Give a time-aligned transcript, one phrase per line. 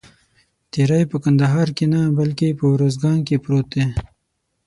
[0.73, 3.85] تیری په کندهار کې نه بلکې په اوروزګان کې پروت دی.